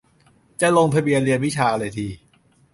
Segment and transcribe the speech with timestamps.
[0.61, 2.09] จะลงทะเบียนเรียนวิชาอะไรดี